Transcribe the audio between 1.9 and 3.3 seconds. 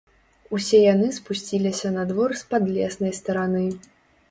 на двор з падлеснай